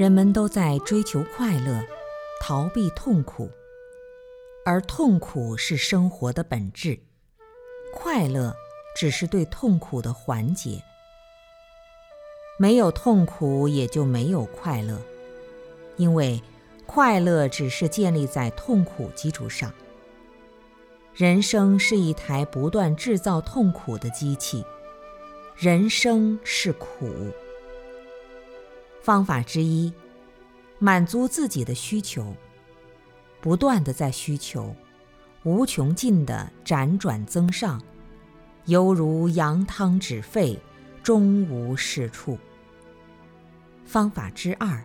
[0.00, 1.84] 人们都在追求快乐，
[2.40, 3.50] 逃避痛苦，
[4.64, 6.98] 而痛苦是生活的本质，
[7.92, 8.56] 快乐
[8.96, 10.82] 只是对痛苦的缓解。
[12.58, 14.98] 没有痛苦，也就没有快乐，
[15.98, 16.42] 因为
[16.86, 19.70] 快乐只是建立在痛苦基础上。
[21.12, 24.64] 人生是一台不断制造痛苦的机器，
[25.58, 27.10] 人生是苦。
[29.00, 29.92] 方法之一，
[30.78, 32.34] 满足自己的需求，
[33.40, 34.74] 不断的在需求，
[35.42, 37.82] 无穷尽的辗转增上，
[38.66, 40.58] 犹如扬汤止沸，
[41.02, 42.38] 终无是处。
[43.86, 44.84] 方法之二，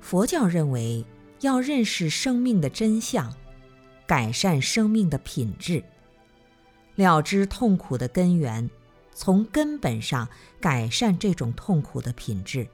[0.00, 1.04] 佛教认为
[1.40, 3.32] 要认识生命的真相，
[4.06, 5.82] 改善生命的品质，
[6.96, 8.68] 了知痛苦的根源，
[9.14, 10.28] 从根本上
[10.60, 12.66] 改善这种痛苦的品质。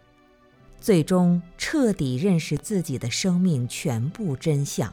[0.84, 4.92] 最终彻底认识自己的生命全部真相。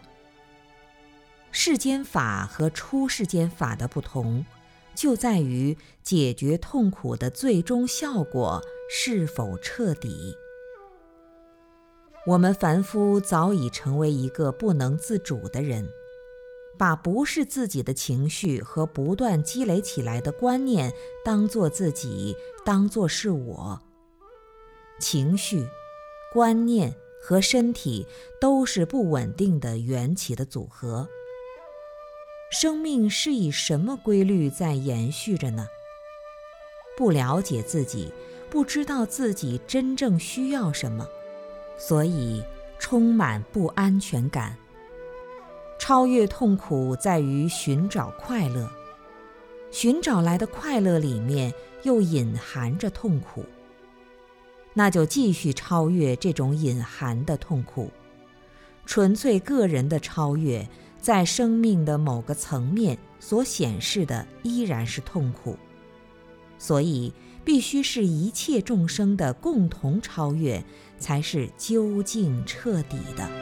[1.51, 4.45] 世间法和出世间法的不同，
[4.95, 10.33] 就在于解决痛苦的最终效果是否彻底。
[12.25, 15.89] 我们凡夫早已成为一个不能自主的人，
[16.77, 20.93] 把不是自己的情绪和不断积累起来的观念
[21.25, 22.33] 当做自己，
[22.63, 23.81] 当做是我。
[24.97, 25.67] 情绪。
[26.33, 28.07] 观念和身体
[28.39, 31.07] 都是不稳定的缘起的组合。
[32.51, 35.67] 生命是以什么规律在延续着呢？
[36.97, 38.13] 不了解自己，
[38.49, 41.07] 不知道自己真正需要什么，
[41.77, 42.43] 所以
[42.77, 44.57] 充满不安全感。
[45.79, 48.69] 超越痛苦在于寻找快乐，
[49.71, 51.53] 寻找来的快乐里面
[51.83, 53.45] 又隐含着痛苦。
[54.73, 57.91] 那就继续超越这种隐含的痛苦，
[58.85, 60.67] 纯粹个人的超越，
[60.99, 65.57] 在生命的某个层面所显示的依然是痛苦，
[66.57, 70.63] 所以必须是一切众生的共同超越，
[70.97, 73.40] 才是究竟彻底的。